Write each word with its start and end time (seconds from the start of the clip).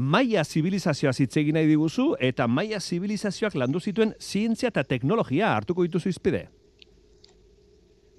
Maia 0.00 0.44
zibilizazioa 0.44 1.12
zitzegin 1.12 1.58
nahi 1.58 1.68
diguzu 1.68 2.14
eta 2.28 2.46
Maia 2.48 2.80
zibilizazioak 2.80 3.54
landu 3.60 3.80
zituen 3.80 4.14
zientzia 4.20 4.70
eta 4.72 4.84
teknologia 4.88 5.50
hartuko 5.52 5.84
dituzu 5.84 6.08
izpide. 6.08 6.46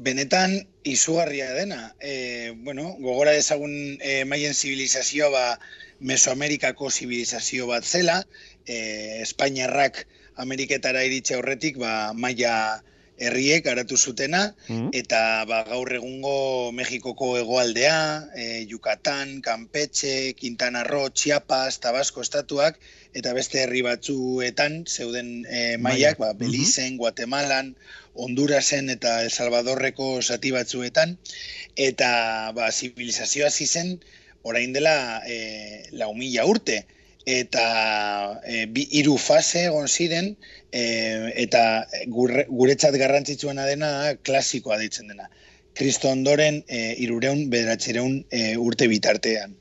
Benetan 0.01 0.53
izugarria 0.85 1.47
dena. 1.57 1.79
E, 1.99 2.53
bueno, 2.67 2.95
gogora 3.01 3.33
dezagun 3.37 3.73
e, 3.97 4.23
Maien 4.25 4.53
zibilizazioa 4.53 5.29
ba, 5.33 5.45
Mesoamerikako 5.99 6.89
zibilizazio 6.89 7.67
bat 7.69 7.85
zela, 7.85 8.21
e, 8.65 9.21
Espainiarrak 9.21 10.05
Ameriketara 10.41 11.03
iritxe 11.05 11.37
horretik, 11.37 11.77
ba, 11.81 12.13
Maia 12.13 12.55
herriek 13.21 13.63
garatu 13.65 13.97
zutena, 13.97 14.41
mm. 14.67 14.89
eta 14.97 15.45
ba, 15.49 15.61
gaur 15.67 15.91
egungo 15.93 16.71
Mexikoko 16.73 17.35
hegoaldea, 17.37 17.97
e, 18.35 18.45
Yucatan, 18.71 19.41
Campeche, 19.45 20.33
Quintana 20.39 20.83
Roo, 20.87 21.09
Chiapas, 21.13 21.79
Tabasco 21.83 22.25
estatuak, 22.25 22.79
eta 23.13 23.33
beste 23.37 23.61
herri 23.61 23.83
batzuetan 23.85 24.81
zeuden 24.87 25.45
e, 25.45 25.77
maiak, 25.77 26.17
ba, 26.21 26.33
Belizen, 26.33 26.95
mm 26.95 27.01
Guatemalan, 27.01 27.75
Hondurasen 28.13 28.89
eta 28.91 29.21
El 29.23 29.29
Salvadorreko 29.31 30.17
zati 30.21 30.51
batzuetan, 30.51 31.15
eta 31.77 32.09
ba, 32.57 32.71
zibilizazioa 32.71 33.51
zizen, 33.51 33.99
orain 34.41 34.73
dela 34.73 35.21
e, 35.29 35.85
lau 35.93 36.11
mila 36.17 36.47
urte, 36.49 36.81
eta 37.25 38.41
e, 38.45 38.65
bi 38.65 38.87
hiru 38.97 39.17
fase 39.17 39.65
egon 39.67 39.87
ziren 39.87 40.33
e, 40.71 40.83
eta 41.43 41.85
gure, 42.07 42.45
guretzat 42.49 42.97
garrantzitsuena 42.97 43.65
dena 43.69 43.91
klasikoa 44.23 44.79
ditzen 44.81 45.11
dena. 45.13 45.29
Kristo 45.77 46.09
ondoren 46.11 46.63
e, 46.67 46.95
irureun 47.03 47.47
bederatzereun 47.49 48.25
e, 48.29 48.57
urte 48.57 48.89
bitartean. 48.91 49.55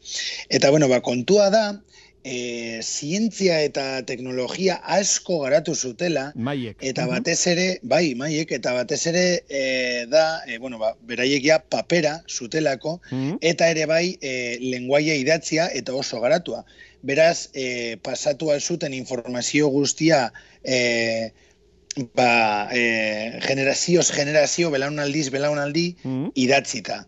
Eta 0.48 0.70
bueno, 0.70 0.88
ba, 0.90 1.00
kontua 1.06 1.50
da, 1.54 1.64
e, 2.24 2.80
zientzia 2.82 3.60
eta 3.62 4.02
teknologia 4.08 4.80
asko 4.96 5.38
garatu 5.44 5.74
zutela, 5.74 6.32
maiek. 6.34 6.76
eta 6.82 7.06
batez 7.06 7.38
ere, 7.52 7.68
bai, 7.82 8.14
maiek, 8.18 8.50
eta 8.58 8.74
batez 8.74 9.00
ere 9.06 9.24
e, 9.48 9.62
da, 10.10 10.42
e, 10.46 10.58
bueno, 10.58 10.78
ba, 10.82 10.96
beraiek 11.06 11.46
papera 11.70 12.18
zutelako, 12.28 12.98
eta 13.40 13.70
ere 13.70 13.86
bai, 13.86 14.18
e, 14.20 14.58
lenguaia 14.60 15.14
idatzia 15.14 15.70
eta 15.72 15.94
oso 15.94 16.20
garatua 16.20 16.64
beraz, 17.02 17.50
e, 17.54 17.96
pasatu 18.02 18.50
alzuten 18.50 18.94
informazio 18.94 19.68
guztia 19.68 20.32
e, 20.62 21.32
ba, 22.14 22.68
e, 22.72 23.40
generazioz 23.42 24.10
generazio, 24.12 24.70
belaunaldiz, 24.70 25.30
belaunaldi, 25.30 25.96
mm 26.04 26.30
idatzita. 26.34 27.04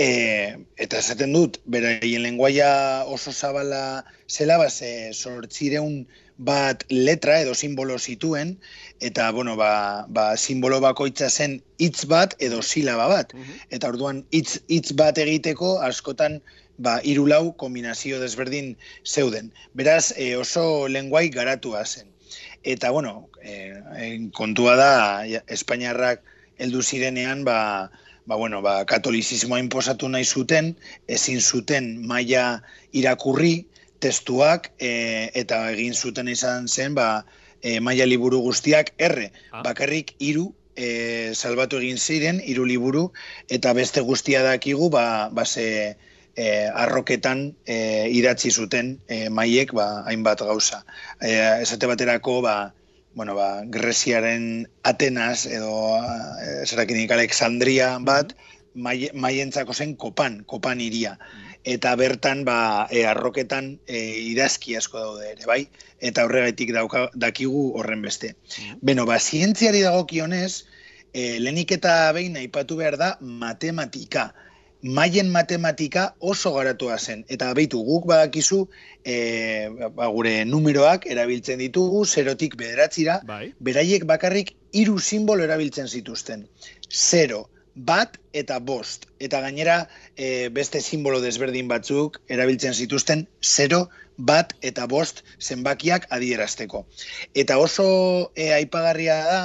E, 0.00 0.56
eta 0.80 1.00
esaten 1.02 1.34
dut, 1.36 1.58
beraien 1.66 2.22
lenguaia 2.24 3.04
oso 3.12 3.32
zabala 3.32 4.04
zela, 4.28 4.56
ba, 4.58 4.70
ze 4.70 5.12
sortzireun 5.12 6.06
bat 6.36 6.84
letra 6.92 7.40
edo 7.40 7.54
simbolo 7.54 7.98
zituen, 7.98 8.56
eta, 9.00 9.30
bueno, 9.32 9.56
ba, 9.56 10.06
ba, 10.08 10.36
simbolo 10.36 10.80
bakoitza 10.80 11.28
zen 11.30 11.60
hitz 11.78 12.06
bat 12.08 12.36
edo 12.38 12.62
silaba 12.62 13.08
bat. 13.12 13.34
Mm 13.34 13.64
Eta 13.76 13.92
orduan, 13.92 14.24
hitz 14.32 14.92
bat 14.96 15.18
egiteko, 15.18 15.76
askotan, 15.84 16.40
ba, 16.78 17.00
irulau 17.02 17.56
kombinazio 17.56 18.20
desberdin 18.20 18.76
zeuden. 19.04 19.52
Beraz, 19.74 20.12
e, 20.16 20.36
oso 20.36 20.88
lenguai 20.88 21.28
garatua 21.28 21.84
zen. 21.84 22.08
Eta, 22.62 22.90
bueno, 22.90 23.28
e, 23.42 24.28
kontua 24.34 24.76
da, 24.76 24.92
Espainiarrak 25.46 26.22
heldu 26.58 26.82
zirenean, 26.82 27.44
ba, 27.44 27.90
ba, 28.26 28.34
bueno, 28.36 28.60
ba, 28.62 28.84
katolizismoa 28.84 29.60
inposatu 29.62 30.08
nahi 30.08 30.24
zuten, 30.24 30.74
ezin 31.06 31.40
zuten 31.40 32.06
maila 32.06 32.62
irakurri, 32.92 33.66
testuak, 34.02 34.72
e, 34.78 35.30
eta 35.34 35.62
egin 35.72 35.94
zuten 35.94 36.28
izan 36.28 36.68
zen, 36.68 36.94
ba, 36.94 37.24
e, 37.62 37.78
maila 37.80 38.06
liburu 38.06 38.42
guztiak, 38.44 38.92
erre, 38.98 39.30
ah. 39.52 39.62
bakarrik 39.64 40.12
hiru 40.18 40.50
e, 40.76 41.32
salbatu 41.34 41.80
egin 41.80 41.98
ziren, 41.98 42.40
hiru 42.44 42.66
liburu, 42.68 43.08
eta 43.48 43.72
beste 43.76 44.04
guztia 44.04 44.42
dakigu, 44.44 44.90
ba, 44.92 45.06
ba 45.32 45.46
ze, 45.46 45.96
e, 46.36 46.68
arroketan 46.68 47.56
e, 47.64 48.08
idatzi 48.12 48.52
zuten 48.52 48.98
e, 49.08 49.28
maiek 49.28 49.72
ba, 49.74 50.04
hainbat 50.06 50.44
gauza. 50.44 50.84
E, 51.20 51.32
esate 51.64 51.88
baterako, 51.88 52.42
ba, 52.44 52.56
bueno, 53.16 53.34
ba, 53.34 53.64
Greziaren 53.64 54.68
Atenas 54.84 55.46
edo 55.48 55.96
zerakinik 56.68 57.10
Alexandria 57.16 57.96
bat, 57.98 58.36
maientzako 58.76 59.72
zen 59.72 59.96
kopan, 59.96 60.42
kopan 60.44 60.84
iria. 60.84 61.16
Eta 61.64 61.96
bertan, 61.98 62.44
ba, 62.44 62.86
e, 62.92 63.06
arroketan 63.08 63.78
e, 63.88 64.04
idazki 64.30 64.76
asko 64.76 65.00
daude 65.00 65.32
ere, 65.32 65.48
bai? 65.48 65.62
Eta 65.98 66.28
horregaitik 66.28 66.70
dauka, 66.76 67.08
dakigu 67.16 67.72
horren 67.80 68.04
beste. 68.04 68.36
Beno, 68.84 69.08
ba, 69.08 69.18
zientziari 69.18 69.80
dagokionez, 69.82 70.66
e, 71.16 71.38
lehenik 71.40 71.72
eta 71.78 72.12
behin 72.12 72.36
aipatu 72.36 72.76
behar 72.76 73.00
da 73.00 73.14
matematika 73.20 74.28
maien 74.86 75.30
matematika 75.30 76.14
oso 76.20 76.52
garatua 76.54 76.98
zen. 76.98 77.24
Eta 77.28 77.52
behitu 77.54 77.82
guk 77.84 78.06
badakizu, 78.10 78.62
e, 79.04 79.16
ba, 79.96 80.08
gure 80.14 80.44
numeroak 80.44 81.06
erabiltzen 81.10 81.58
ditugu, 81.62 82.04
zerotik 82.06 82.56
bederatzira, 82.56 83.20
bai. 83.26 83.52
beraiek 83.60 84.06
bakarrik 84.06 84.54
hiru 84.72 84.98
simbolo 84.98 85.44
erabiltzen 85.44 85.88
zituzten. 85.88 86.46
Zero, 86.90 87.46
bat 87.76 88.16
eta 88.32 88.58
bost. 88.58 89.06
Eta 89.20 89.40
gainera 89.44 89.88
e, 90.16 90.48
beste 90.48 90.80
simbolo 90.80 91.20
desberdin 91.20 91.68
batzuk 91.68 92.20
erabiltzen 92.32 92.74
zituzten, 92.74 93.26
zero, 93.42 93.86
bat 94.16 94.54
eta 94.64 94.86
bost 94.88 95.22
zenbakiak 95.40 96.06
adierazteko. 96.10 96.86
Eta 97.34 97.58
oso 97.60 98.32
e, 98.34 98.52
aipagarria 98.56 99.16
da, 99.28 99.40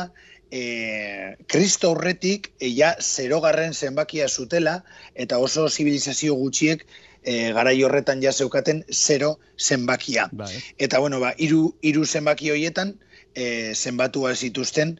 e, 0.51 1.37
kristo 1.47 1.91
horretik 1.95 2.51
ja 2.59 2.95
zerogarren 2.99 3.73
zenbakia 3.73 4.27
zutela 4.27 4.83
eta 5.15 5.39
oso 5.39 5.69
zibilizazio 5.69 6.35
gutxiek 6.35 6.83
e, 7.23 7.51
garai 7.55 7.77
horretan 7.83 8.21
ja 8.21 8.33
zeukaten 8.33 8.83
zero 8.91 9.37
zenbakia. 9.57 10.27
Bai. 10.31 10.51
Eta 10.77 10.99
bueno, 10.99 11.19
ba, 11.19 11.33
iru, 11.37 11.73
iru 11.81 12.05
zenbaki 12.05 12.51
horietan 12.51 12.97
e, 13.33 13.73
zenbatua 13.75 14.35
zituzten 14.35 14.99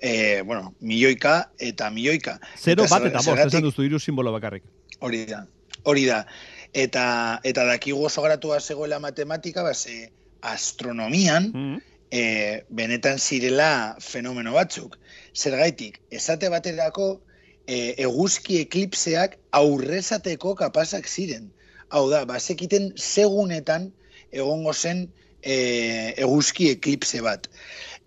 e, 0.00 0.42
bueno, 0.42 0.74
milioika 0.80 1.50
eta 1.58 1.90
milioika. 1.90 2.38
Zero 2.58 2.88
bat 2.90 3.06
eta 3.06 3.22
bost, 3.22 3.46
esan 3.46 3.62
duzu 3.62 3.86
iru 3.86 4.02
simbolo 4.02 4.32
bakarrik. 4.34 4.64
Hori 5.00 5.24
da, 5.30 5.44
hori 5.84 6.06
da. 6.10 6.24
Eta, 6.74 7.40
eta 7.48 7.64
dakigu 7.64 8.02
oso 8.04 8.22
gratua 8.22 8.58
zegoela 8.60 8.98
matematika, 9.00 9.62
ba, 9.62 9.74
ze 9.74 10.10
astronomian, 10.42 11.52
mm 11.54 11.87
e, 12.10 12.62
benetan 12.68 13.18
zirela 13.18 13.96
fenomeno 14.00 14.54
batzuk. 14.56 14.98
Zergaitik, 15.34 16.00
esate 16.10 16.50
baterako 16.52 17.20
e, 17.66 17.94
eguzki 18.04 18.60
eklipseak 18.64 19.38
aurrezateko 19.58 20.54
kapasak 20.58 21.08
ziren. 21.08 21.50
Hau 21.88 22.08
da, 22.10 22.24
bazekiten 22.28 22.92
segunetan 22.96 23.90
egongo 24.32 24.74
zen 24.74 25.06
e, 25.42 26.14
eguzki 26.16 26.72
eklipse 26.74 27.22
bat. 27.24 27.48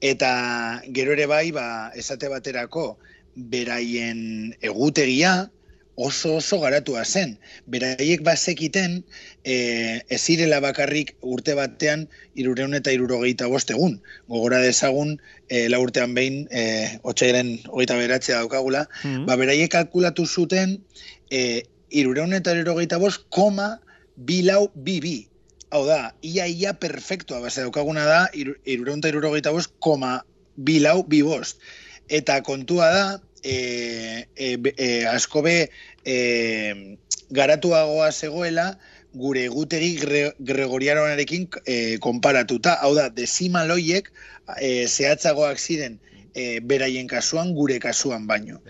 Eta 0.01 0.81
gero 0.93 1.13
ere 1.13 1.27
bai, 1.29 1.47
ba, 1.53 1.65
esate 1.97 2.29
baterako, 2.29 2.95
beraien 3.35 4.53
egutegia, 4.61 5.49
oso 6.01 6.35
oso 6.39 6.59
garatua 6.61 7.03
zen. 7.05 7.35
Beraiek 7.69 8.23
bazekiten 8.25 9.01
e, 9.43 9.55
ez 10.09 10.19
zirela 10.21 10.59
bakarrik 10.63 11.13
urte 11.21 11.55
batean 11.57 12.07
irureun 12.35 12.73
eta 12.77 12.93
irurogeita 12.95 13.49
bost 13.51 13.73
egun. 13.75 13.99
Gogora 14.31 14.61
dezagun 14.65 15.17
e, 15.47 15.67
la 15.69 15.79
urtean 15.83 16.15
behin 16.17 16.45
e, 16.49 16.63
otxairen 17.13 17.53
hogeita 17.69 17.99
beratzea 18.01 18.41
daukagula. 18.41 18.87
Mm 19.03 19.27
Ba, 19.29 19.37
beraiek 19.37 19.71
kalkulatu 19.75 20.25
zuten 20.25 20.79
e, 21.29 21.63
irureun 21.91 22.33
eta 22.33 22.55
irurogeita 22.57 22.99
bost 23.01 23.27
koma 23.29 23.75
bilau 24.15 24.69
bibi. 24.75 25.27
Hau 25.71 25.85
da, 25.87 26.11
ia 26.21 26.47
ia 26.51 26.73
perfectoa, 26.75 27.39
base 27.39 27.63
daukaguna 27.63 28.03
da, 28.09 28.25
irureun 28.35 28.99
eta 28.99 29.13
irurogeita 29.13 29.53
bost 29.55 29.71
koma 29.79 30.19
bilau 30.57 31.03
bibost. 31.07 31.61
Eta 32.11 32.41
kontua 32.43 32.89
da, 32.91 33.05
e, 33.43 34.27
e, 34.35 34.57
e, 34.77 35.05
asko 35.09 35.41
be 35.41 35.55
e, 36.05 36.97
garatuagoa 37.31 38.11
zegoela 38.11 38.77
gure 39.13 39.43
egutegi 39.49 39.95
gre, 39.99 40.21
gregoriaronarekin 40.39 41.49
e, 41.65 41.97
konparatuta. 41.99 42.77
Hau 42.81 42.93
da, 42.95 43.09
desimaloiek 43.09 44.07
e, 44.59 44.87
zehatzagoak 44.87 45.59
ziren 45.59 45.99
e, 46.33 46.59
beraien 46.63 47.07
kasuan, 47.07 47.53
gure 47.55 47.79
kasuan 47.83 48.27
baino. 48.27 48.61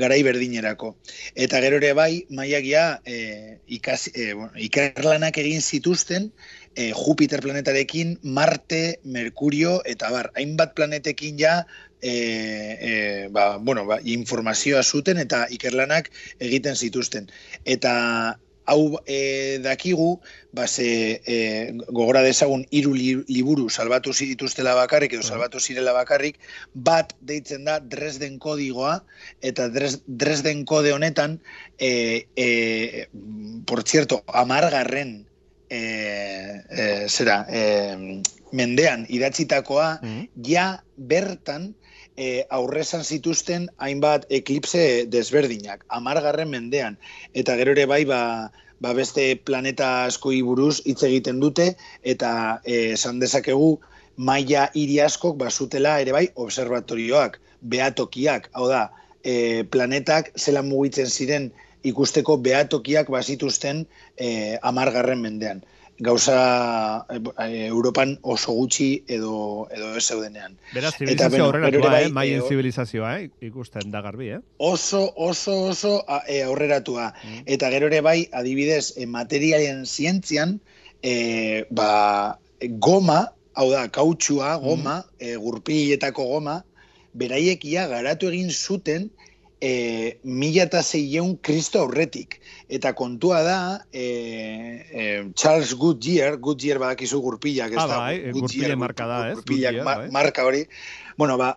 Garai 0.00 0.22
berdinerako. 0.24 0.94
Eta 1.34 1.60
gero 1.64 1.80
ere 1.80 1.92
bai, 1.96 2.24
maiagia 2.30 3.00
e, 3.04 3.58
ikas, 3.68 4.08
e, 4.14 4.32
bueno, 4.32 4.52
ikerlanak 4.56 5.38
egin 5.42 5.60
zituzten, 5.60 6.30
e, 6.74 6.92
Jupiter 6.96 7.42
planetarekin, 7.44 8.18
Marte, 8.22 9.00
Mercurio, 9.04 9.80
eta 9.84 10.10
bar, 10.14 10.30
hainbat 10.36 10.74
planetekin 10.78 11.38
ja 11.40 11.60
e, 12.02 12.14
e, 12.80 13.28
ba, 13.30 13.56
bueno, 13.58 13.86
ba, 13.86 14.00
informazioa 14.04 14.82
zuten 14.82 15.18
eta 15.18 15.46
ikerlanak 15.50 16.10
egiten 16.40 16.76
zituzten. 16.76 17.30
Eta 17.64 18.38
hau 18.70 19.00
e, 19.06 19.58
dakigu, 19.62 20.20
ba, 20.52 20.66
ze, 20.68 21.20
e, 21.26 21.36
gogora 21.88 22.22
dezagun 22.22 22.64
hiru 22.70 22.94
liburu 22.94 23.68
salbatu 23.68 24.12
zituztela 24.14 24.74
bakarrik 24.78 25.16
edo 25.16 25.26
salbatu 25.26 25.60
zirela 25.60 25.94
bakarrik, 25.96 26.38
bat 26.74 27.14
deitzen 27.20 27.66
da 27.66 27.80
Dresden 27.80 28.38
kodigoa, 28.38 29.00
eta 29.42 29.68
Dresden 29.70 30.64
kode 30.64 30.94
honetan, 30.94 31.40
e, 31.78 32.26
e, 32.36 33.08
por 33.66 33.82
cierto, 33.82 34.22
amargarren 34.26 35.26
e, 35.70 35.80
e, 36.70 36.86
zera, 37.08 37.42
e, 37.48 38.22
mendean 38.52 39.06
idatzitakoa, 39.08 39.98
mm 40.02 40.46
ja 40.46 40.82
bertan, 40.96 41.74
e, 42.16 42.44
aurrezan 42.50 43.04
zituzten 43.04 43.68
hainbat 43.78 44.26
eklipse 44.30 45.06
desberdinak, 45.10 45.84
amargarren 45.88 46.50
mendean. 46.50 46.98
Eta 47.34 47.56
gero 47.60 47.74
ere 47.76 47.86
bai, 47.90 48.04
ba, 48.08 48.50
ba 48.80 48.94
beste 48.96 49.34
planeta 49.44 49.90
askoi 50.08 50.40
buruz 50.46 50.80
hitz 50.84 51.02
egiten 51.08 51.40
dute, 51.40 51.74
eta 52.02 52.32
e, 52.64 52.92
esan 52.98 53.20
dezakegu 53.22 53.78
maia 54.16 54.68
hiri 54.74 55.00
askok 55.00 55.38
basutela 55.40 55.98
ere 56.00 56.12
bai 56.16 56.26
observatorioak, 56.34 57.40
behatokiak, 57.60 58.50
hau 58.52 58.68
da, 58.68 58.86
e, 59.24 59.64
planetak 59.64 60.32
zelan 60.36 60.68
mugitzen 60.68 61.10
ziren 61.10 61.50
ikusteko 61.84 62.36
behatokiak 62.44 63.08
bazituzten 63.12 63.86
e, 64.16 64.56
amargarren 64.60 65.20
mendean 65.20 65.62
gauza 66.00 67.06
e, 67.08 67.66
Europan 67.66 68.16
oso 68.22 68.52
gutxi 68.56 69.04
edo 69.06 69.68
edo 69.70 69.92
ez 69.96 70.04
zeudenean. 70.08 70.56
Beraz, 70.72 70.94
zibilizazio 70.96 71.44
aurreratua, 71.44 71.90
bai, 71.92 72.04
eh? 72.06 72.12
Maien 72.16 72.46
zibilizazioa, 72.48 73.12
eh? 73.20 73.28
Ikusten 73.50 73.92
da 73.92 74.00
garbi, 74.04 74.32
eh? 74.36 74.40
Oso, 74.56 75.04
oso, 75.16 75.56
oso 75.70 75.92
e, 76.26 76.40
aurreratua. 76.42 77.12
Mm. 77.12 77.44
Eta 77.56 77.70
gero 77.74 77.90
ere 77.92 78.00
bai, 78.00 78.18
adibidez, 78.32 78.96
e, 78.96 79.06
materialien 79.06 79.84
zientzian, 79.86 80.58
e, 81.02 81.66
ba, 81.70 82.38
goma, 82.80 83.20
hau 83.54 83.68
da, 83.70 83.86
kautxua, 83.92 84.56
goma, 84.64 85.02
mm. 85.04 85.20
e, 85.20 85.36
gurpiletako 85.36 86.26
goma, 86.32 86.62
beraiekia 87.12 87.86
garatu 87.90 88.32
egin 88.32 88.50
zuten, 88.50 89.10
e, 89.60 90.18
mila 90.24 90.64
eta 90.64 90.82
zeieun 90.82 91.36
kristo 91.44 91.84
aurretik. 91.84 92.40
Eta 92.68 92.94
kontua 92.96 93.42
da, 93.44 93.60
e, 93.92 94.04
e, 94.90 95.06
Charles 95.34 95.74
Goodyear, 95.74 96.38
Goodyear 96.38 96.80
badakizu 96.82 97.20
gurpillak, 97.20 97.74
ez 97.76 97.82
ah, 97.82 97.86
da, 97.86 97.98
bai, 98.06 98.32
Goodyear, 98.32 98.76
marka 98.80 99.06
da, 99.06 99.24
ez? 99.30 99.34
Gurpillak, 99.40 99.82
bai. 99.84 99.98
marka 100.10 100.46
hori. 100.48 100.64
Bueno, 101.18 101.36
ba, 101.36 101.52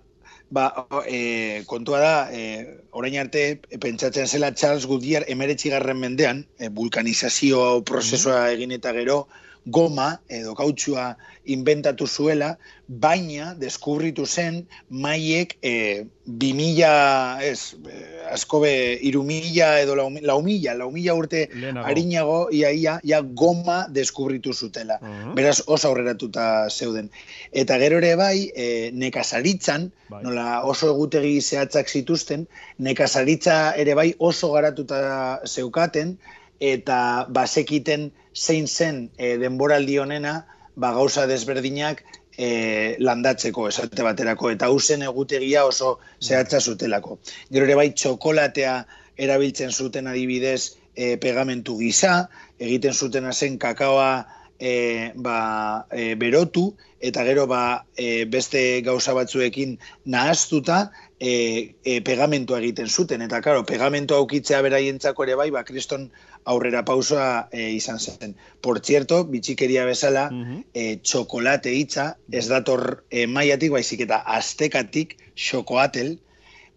ba 0.54 0.68
e, 1.08 1.64
kontua 1.66 2.02
da, 2.04 2.16
e, 2.34 2.82
orain 2.92 3.18
arte, 3.22 3.62
pentsatzen 3.80 4.28
zela 4.28 4.54
Charles 4.54 4.86
Goodyear 4.90 5.26
emeretxigarren 5.32 5.98
mendean, 6.00 6.44
e, 6.60 6.70
vulkanizazio 6.70 7.82
prozesua 7.88 8.50
egin 8.52 8.76
eta 8.76 8.94
gero, 8.94 9.24
goma 9.65 10.19
edo 10.27 10.54
kautxua 10.56 11.15
inventatu 11.45 12.07
zuela, 12.07 12.57
baina 12.88 13.54
deskubritu 13.56 14.25
zen 14.25 14.65
maiek 14.89 15.56
e, 15.63 16.04
bi 16.25 16.51
mila, 16.54 17.39
ez, 17.44 17.75
e, 17.88 18.01
asko 18.31 18.60
be, 18.63 18.74
iru 19.07 19.24
mila 19.24 19.69
edo 19.80 19.95
lau, 19.95 20.10
lau 20.21 20.42
mila, 20.44 20.75
lau 20.75 20.89
mila 20.92 21.15
urte 21.15 21.45
harinago, 21.83 22.50
ia, 22.51 22.71
ia, 22.71 23.21
goma 23.21 23.88
deskubritu 23.89 24.54
zutela. 24.54 25.00
Beraz, 25.36 25.62
oso 25.68 25.89
aurreratuta 25.89 26.69
zeuden. 26.69 27.10
Eta 27.51 27.80
gero 27.80 28.00
ere 28.04 28.15
bai, 28.19 28.51
e, 28.56 28.92
nekazaritzan, 28.92 29.89
bai. 30.10 30.24
nola 30.24 30.62
oso 30.68 30.92
egutegi 30.92 31.39
zehatzak 31.42 31.89
zituzten, 31.89 32.48
nekazaritza 32.80 33.74
ere 33.80 33.95
bai 33.95 34.12
oso 34.19 34.51
garatuta 34.54 35.39
zeukaten, 35.48 36.18
eta 36.60 37.26
basekiten 37.30 38.12
zein 38.36 38.68
zen 38.68 39.10
e, 39.18 39.38
denboraldi 39.38 39.98
honena, 40.00 40.46
ba 40.76 40.92
gauza 40.94 41.28
desberdinak 41.30 42.04
e, 42.38 42.96
landatzeko 43.00 43.68
esate 43.70 44.06
baterako 44.06 44.52
eta 44.54 44.70
usen 44.74 45.04
egutegia 45.06 45.66
oso 45.66 46.00
zehatza 46.22 46.60
zutelako. 46.60 47.20
Gero 47.52 47.66
ere 47.66 47.76
bai 47.76 47.90
txokolatea 47.94 48.78
erabiltzen 49.18 49.72
zuten 49.72 50.08
adibidez 50.08 50.78
e, 50.96 51.18
pegamentu 51.18 51.78
gisa, 51.78 52.30
egiten 52.60 52.94
zuten 52.94 53.30
zen 53.34 53.60
kakaoa 53.62 54.26
e, 54.60 55.12
ba, 55.16 55.86
e, 55.92 56.16
berotu 56.16 56.74
eta 57.04 57.26
gero 57.28 57.46
ba, 57.52 57.86
e, 58.00 58.26
beste 58.26 58.82
gauza 58.82 59.14
batzuekin 59.14 59.76
nahaztuta 60.06 60.92
e, 61.20 61.76
e, 61.84 62.00
pegamentua 62.02 62.62
egiten 62.62 62.88
zuten. 62.88 63.22
Eta 63.26 63.42
karo, 63.44 63.66
pegamentua 63.68 64.22
aukitzea 64.24 64.62
beraientzako 64.64 65.28
ere 65.28 65.36
bai, 65.36 65.50
ba, 65.52 65.66
kriston 65.68 66.08
aurrera 66.45 66.84
pausoa 66.86 67.48
e, 67.51 67.69
izan 67.78 68.00
zen. 68.00 68.36
Por 68.62 68.80
cierto, 68.81 69.24
bitxikeria 69.30 69.86
bezala, 69.86 70.28
e, 70.74 70.98
txokolate 71.01 71.72
hitza, 71.72 72.13
ez 72.31 72.48
dator 72.51 73.04
e, 73.10 73.25
maiatik, 73.28 73.72
baizik 73.72 74.06
eta 74.07 74.22
aztekatik 74.38 75.18
xokoatel, 75.36 76.18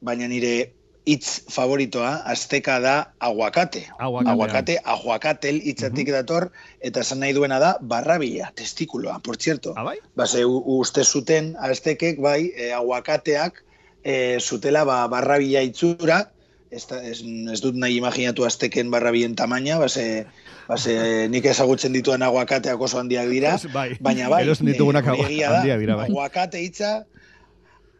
baina 0.00 0.28
nire 0.28 0.72
hitz 1.06 1.46
favoritoa, 1.54 2.22
azteka 2.26 2.80
da 2.82 2.94
aguakate. 3.22 3.84
Aguakate, 4.02 4.78
aguakatel 4.82 5.60
hitzatik 5.62 6.10
dator, 6.10 6.48
eta 6.82 7.04
esan 7.06 7.22
nahi 7.22 7.36
duena 7.36 7.60
da 7.62 7.76
barrabila, 7.80 8.50
testikuloa, 8.58 9.20
por 9.22 9.38
cierto. 9.38 9.74
Abai? 9.78 10.00
Ah, 10.02 10.10
Base, 10.22 10.42
uste 10.46 11.04
zuten 11.04 11.54
aztekek, 11.62 12.18
bai, 12.22 12.50
e, 12.56 12.72
aguakateak, 12.74 13.62
e, 14.02 14.38
zutela 14.40 14.82
ba, 14.84 15.04
barrabila 15.12 15.62
itzura, 15.62 16.24
ez, 16.70 16.86
ez, 16.90 17.20
ez 17.52 17.60
dut 17.62 17.76
nahi 17.78 17.98
imaginatu 18.00 18.46
azteken 18.46 18.90
barra 18.90 19.10
bien 19.14 19.34
tamaina, 19.38 19.78
base, 19.78 20.26
base 20.68 20.96
nik 21.32 21.46
ezagutzen 21.46 21.92
dituen 21.96 22.22
aguakateak 22.26 22.80
oso 22.80 22.98
handiak 23.00 23.28
dira, 23.30 23.56
bai. 23.74 23.90
baina 24.00 24.30
bai, 24.32 24.42
e, 24.48 24.56
ditugunak 24.72 25.06
handiak 25.06 25.62
dira, 25.62 25.96
bai. 25.96 26.08
Aguakate 26.10 26.62
hitza, 26.64 26.96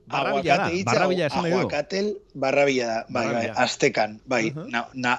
Barrabila 0.07 0.57
da, 0.57 0.67
barrabila 0.87 1.25
esan 1.27 1.43
nahi 1.43 1.55
Aguakatel, 1.57 2.11
barrabila 2.39 2.87
da, 2.87 2.99
bai, 3.11 3.25
bai, 3.33 3.47
aztekan, 3.59 4.21
bai, 4.31 4.45
uh 4.53 4.55
-huh. 4.55 4.67
na, 4.71 4.85
na, 4.95 5.19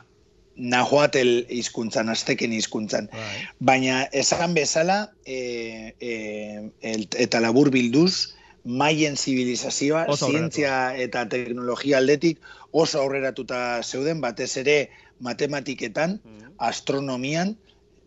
nahuatel 0.55 1.45
izkuntzan, 1.53 2.09
azteken 2.09 2.53
izkuntzan. 2.53 3.09
Bai. 3.11 3.41
Baina 3.59 4.07
esan 4.11 4.53
bezala, 4.53 5.11
e, 5.25 5.93
e, 6.00 6.71
el, 6.81 7.07
eta 7.17 7.39
labur 7.43 7.69
bilduz, 7.69 8.38
maien 8.67 9.15
zibilizazioa, 9.15 10.05
zientzia 10.15 10.95
eta 11.00 11.23
teknologia 11.31 11.97
aldetik 12.01 12.39
oso 12.83 13.01
aurreratuta 13.01 13.59
zeuden, 13.83 14.21
batez 14.21 14.51
ere 14.62 14.77
matematiketan, 15.24 16.19
mm. 16.24 16.53
astronomian, 16.69 17.56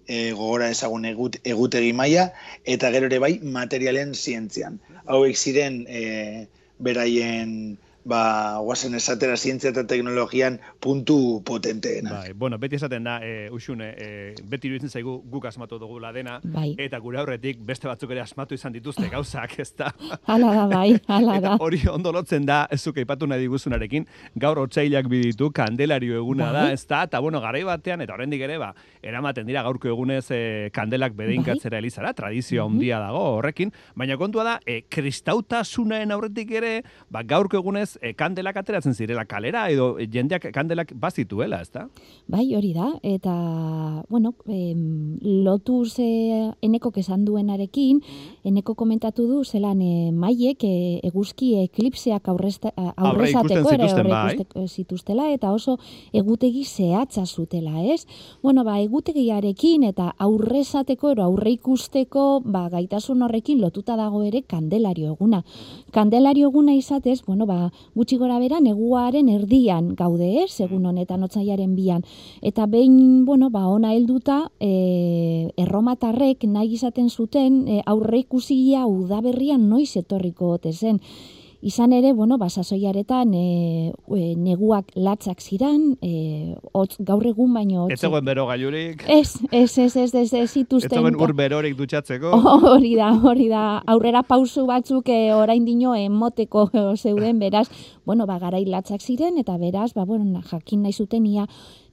e, 0.06 0.30
gogora 0.36 0.70
ezagun 0.74 1.06
egut, 1.10 1.38
egutegi 1.54 1.92
maia, 1.96 2.30
eta 2.76 2.90
gero 2.94 3.10
ere 3.10 3.20
bai 3.22 3.34
materialen 3.58 4.14
zientzian. 4.14 4.80
Hauek 5.06 5.38
ziren 5.38 5.84
e, 5.88 6.46
beraien 6.82 7.76
ba, 8.04 8.58
guazen 8.64 8.94
esatera 8.94 9.36
zientzia 9.36 9.70
eta 9.70 9.84
teknologian 9.86 10.58
puntu 10.80 11.42
potenteena. 11.44 12.12
Bai, 12.20 12.32
bueno, 12.32 12.58
beti 12.58 12.76
esaten 12.76 13.04
da, 13.04 13.18
e, 13.24 13.48
usune, 13.52 13.90
e, 13.96 14.34
beti 14.48 14.68
iruditzen 14.68 14.90
zaigu 14.90 15.18
guk 15.30 15.46
asmatu 15.46 15.78
dugu 15.78 16.00
dena, 16.14 16.40
bai. 16.42 16.74
eta 16.78 16.98
gure 16.98 17.18
aurretik 17.18 17.58
beste 17.60 17.88
batzuk 17.88 18.10
ere 18.10 18.20
asmatu 18.20 18.54
izan 18.54 18.72
dituzte 18.72 19.08
gauzak, 19.08 19.58
ez 19.58 19.72
da? 19.76 19.92
Hala 20.26 20.54
da, 20.54 20.66
bai, 20.66 20.98
hala 21.08 21.40
da. 21.40 21.56
Hori 21.60 21.82
ondo 21.90 22.12
lotzen 22.12 22.46
da, 22.46 22.66
ez 22.70 22.80
zuke 22.80 23.00
ipatu 23.00 23.26
nahi 23.26 23.40
diguzunarekin, 23.40 24.06
gaur 24.36 24.58
otxailak 24.58 25.08
biditu, 25.08 25.50
kandelario 25.50 26.16
eguna 26.16 26.50
bai. 26.50 26.52
da, 26.52 26.72
ez 26.72 26.86
da, 26.86 27.02
eta 27.04 27.20
bueno, 27.20 27.40
garai 27.40 27.62
batean, 27.64 28.00
eta 28.00 28.14
horrendik 28.14 28.40
ere, 28.40 28.58
ba, 28.58 28.72
eramaten 29.02 29.46
dira 29.46 29.62
gaurko 29.62 29.88
egunez 29.88 30.24
e, 30.30 30.70
kandelak 30.72 31.12
bedeinkatzera 31.18 31.76
bai. 31.76 31.84
elizara, 31.84 32.14
tradizioa 32.14 32.68
mm 32.68 32.78
-hmm. 32.78 33.06
dago 33.06 33.24
horrekin, 33.36 33.72
baina 33.94 34.16
kontua 34.16 34.44
da, 34.44 34.58
e, 34.64 34.82
kristautasunaen 34.88 36.10
aurretik 36.10 36.50
ere, 36.50 36.82
ba, 37.10 37.22
gaurko 37.22 37.56
egunez 37.56 37.89
e, 38.02 38.12
kandelak 38.14 38.56
ateratzen 38.60 38.94
zirela 38.94 39.24
kalera 39.24 39.68
edo 39.70 39.96
jendeak 39.98 40.50
kandelak 40.54 40.92
bazituela, 40.94 41.60
ezta? 41.60 41.88
Bai, 42.30 42.46
hori 42.54 42.72
da. 42.76 42.92
Eta 43.02 43.34
bueno, 44.08 44.34
em, 44.46 45.18
lotu 45.44 45.84
ze 45.84 46.52
eneko 46.62 46.92
esan 46.96 47.24
duenarekin, 47.24 48.00
eneko 48.44 48.74
komentatu 48.74 49.26
du 49.26 49.44
zelan 49.44 49.80
e, 49.82 50.10
maiek 50.12 50.64
e, 50.64 51.00
eguzki 51.06 51.54
eklipseak 51.64 52.28
aurrezateko 52.28 53.70
ere 53.72 53.88
bai. 54.08 54.36
zituztela 54.66 55.30
eta 55.32 55.52
oso 55.52 55.78
egutegi 56.12 56.64
zehatza 56.64 57.26
zutela, 57.26 57.82
ez? 57.82 58.06
Bueno, 58.42 58.64
ba, 58.64 58.78
egutegiarekin 58.80 59.84
eta 59.88 60.10
aurrezateko 60.18 61.10
ero 61.14 61.24
aurre 61.24 61.54
ikusteko 61.56 62.42
ba, 62.44 62.68
gaitasun 62.72 63.22
horrekin 63.22 63.60
lotuta 63.60 63.96
dago 63.96 64.22
ere 64.24 64.42
kandelario 64.42 65.14
eguna. 65.14 65.42
Kandelario 65.92 66.48
eguna 66.48 66.74
izatez, 66.74 67.20
bueno, 67.26 67.46
ba, 67.46 67.70
gutxi 67.94 68.16
gora 68.20 68.38
bera 68.38 68.60
neguaren 68.60 69.28
erdian 69.28 69.94
gaude, 69.98 70.28
ez, 70.44 70.50
segun 70.50 70.86
honetan 70.86 71.24
otzaiaren 71.26 71.74
bian. 71.74 72.04
Eta 72.42 72.66
behin, 72.66 73.24
bueno, 73.24 73.50
ba, 73.50 73.66
ona 73.68 73.94
helduta, 73.94 74.50
e, 74.60 75.50
erromatarrek 75.56 76.44
nahi 76.44 76.74
izaten 76.78 77.10
zuten 77.10 77.66
e, 77.68 77.82
aurre 77.86 78.22
ikusia 78.24 78.86
udaberrian 78.86 79.68
noiz 79.68 79.96
etorriko 79.96 80.54
ote 80.58 80.72
zen. 80.72 81.00
Izan 81.60 81.92
ere, 81.92 82.14
bueno, 82.16 82.38
ba, 82.40 82.48
sasoiaretan 82.48 83.34
e, 83.36 83.92
e, 83.92 84.20
neguak 84.40 84.94
latzak 84.96 85.42
ziran, 85.44 85.98
e, 86.00 86.54
otz, 86.72 86.96
gaur 87.04 87.26
egun 87.28 87.52
baino... 87.52 87.84
Ez 87.92 87.98
zegoen 88.00 88.24
bero 88.24 88.46
gaiurik. 88.48 89.04
Ez, 89.04 89.36
ez, 89.52 89.68
ez, 89.76 89.90
ez, 89.96 90.14
ez, 90.14 90.32
ez, 90.32 90.56
Ez 90.56 90.88
zegoen 90.88 91.18
ur 91.20 91.34
berorik 91.36 91.76
dutxatzeko. 91.76 92.32
Hori 92.72 92.94
da, 92.96 93.10
hori 93.12 93.50
da. 93.52 93.64
Aurrera 93.92 94.22
pausu 94.24 94.64
batzuk 94.70 95.12
e, 95.12 95.34
orain 95.36 95.68
dino 95.68 95.92
emoteko 95.94 96.70
zeuden, 97.02 97.38
beraz, 97.38 97.68
bueno, 98.08 98.24
ba, 98.24 98.38
garai 98.40 98.64
latzak 98.64 99.04
ziren, 99.04 99.36
eta 99.36 99.58
beraz, 99.60 99.92
ba, 99.92 100.08
bueno, 100.08 100.40
jakin 100.40 100.88
nahi 100.88 100.96
zuten 100.96 101.28
ia 101.28 101.44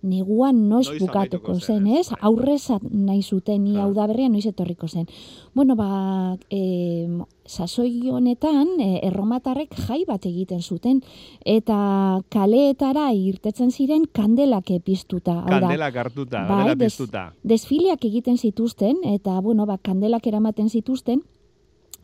neguan 0.01 0.67
noiz, 0.69 0.87
noiz 0.89 0.99
bukatuko 1.01 1.55
zen, 1.59 1.87
ez? 1.87 2.07
Aurrez 2.21 2.69
nahi 2.81 3.21
zuten 3.23 3.67
ia 3.67 3.83
hau 3.83 3.93
da 3.93 4.07
berria 4.07 4.29
noiz 4.29 4.45
etorriko 4.45 4.87
zen. 4.87 5.07
Bueno, 5.55 5.75
ba, 5.75 6.37
e, 6.49 7.07
sasoi 7.45 8.09
honetan, 8.11 8.75
e, 8.79 8.99
erromatarrek 9.07 9.73
jai 9.87 10.03
bat 10.07 10.25
egiten 10.25 10.61
zuten, 10.61 11.01
eta 11.45 12.21
kaleetara 12.29 13.11
irtetzen 13.13 13.71
ziren 13.71 14.05
kandelak 14.11 14.71
epiztuta. 14.75 15.41
Kandelak 15.47 15.95
hartuta, 15.95 16.45
bai, 16.49 16.75
des, 16.75 16.97
desfiliak 17.43 18.05
egiten 18.05 18.37
zituzten, 18.37 19.01
eta, 19.03 19.39
bueno, 19.41 19.65
ba, 19.65 19.77
kandelak 19.77 20.27
eramaten 20.27 20.69
zituzten, 20.69 21.23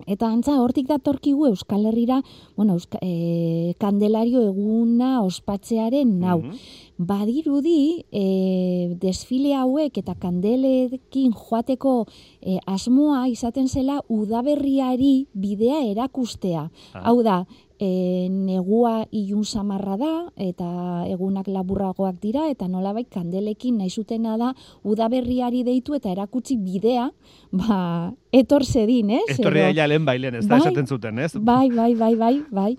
Eta 0.08 0.28
antza, 0.28 0.58
hortik 0.60 0.88
datorkigu 0.90 1.48
Euskal 1.48 1.86
Herrira, 1.86 2.22
bueno, 2.58 2.74
Euska, 2.74 3.00
e, 3.02 3.74
kandelario 3.80 4.42
eguna 4.50 5.22
ospatzearen 5.24 6.20
nau. 6.20 6.42
Mm 6.42 6.92
Badirudi, 7.04 8.06
e, 8.14 8.94
desfile 9.02 9.56
hauek 9.58 9.98
eta 9.98 10.14
kandelekin 10.14 11.34
joateko 11.34 12.06
e, 12.40 12.60
asmoa 12.70 13.24
izaten 13.32 13.68
zela 13.68 13.98
udaberriari 14.14 15.26
bidea 15.34 15.82
erakustea. 15.90 16.68
Ah. 16.94 17.02
Hau 17.10 17.24
da, 17.26 17.40
e, 17.84 18.30
negua 18.32 19.04
ilun 19.12 19.44
samarra 19.44 19.98
da 20.00 20.14
eta 20.40 20.70
egunak 21.12 21.50
laburragoak 21.52 22.22
dira 22.24 22.48
eta 22.52 22.70
nolabait 22.72 23.10
kandelekin 23.12 23.82
nahi 23.82 23.92
zutena 23.92 24.38
da 24.40 24.54
udaberriari 24.88 25.64
deitu 25.68 25.98
eta 26.00 26.12
erakutsi 26.14 26.58
bidea 26.58 27.10
ba 27.52 28.14
etor 28.34 28.66
zedin, 28.66 29.12
ez? 29.14 29.36
Etorri 29.36 29.62
daia 29.62 29.86
lehen 29.88 30.08
bailen, 30.08 30.40
ez 30.40 30.48
da 30.48 30.58
bai, 30.58 30.64
esaten 30.66 30.88
zuten, 30.90 31.20
ez? 31.22 31.36
Bai, 31.38 31.70
bai, 31.70 31.92
bai, 31.96 32.16
bai, 32.18 32.34
bai. 32.50 32.72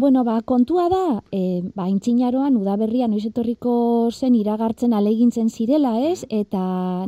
Bueno, 0.00 0.24
ba, 0.24 0.38
kontua 0.40 0.86
da, 0.88 1.02
e, 1.28 1.60
ba, 1.76 1.90
intxinaroan 1.92 2.56
udaberria 2.56 3.10
noiz 3.12 3.26
etorriko 3.28 3.74
zen 4.10 4.38
iragartzen 4.38 4.96
alegintzen 4.96 5.52
zirela, 5.52 5.98
ez? 6.08 6.24
Eta 6.32 6.62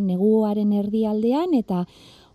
neguaren 0.04 0.76
erdialdean, 0.76 1.56
eta 1.56 1.87